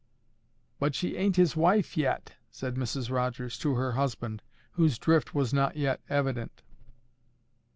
[0.79, 5.53] "But she ain't his wife yet," said Mrs Rogers to her husband, whose drift was
[5.53, 6.63] not yet evident.